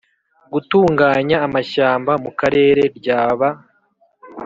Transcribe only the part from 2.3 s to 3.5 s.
Karere ryaba